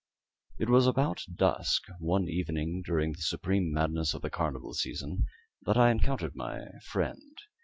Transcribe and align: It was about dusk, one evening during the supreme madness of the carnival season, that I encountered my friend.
It 0.57 0.67
was 0.67 0.87
about 0.87 1.23
dusk, 1.35 1.83
one 1.99 2.27
evening 2.27 2.81
during 2.83 3.11
the 3.11 3.21
supreme 3.21 3.71
madness 3.71 4.15
of 4.15 4.23
the 4.23 4.31
carnival 4.31 4.73
season, 4.73 5.27
that 5.61 5.77
I 5.77 5.91
encountered 5.91 6.35
my 6.35 6.65
friend. 6.87 7.37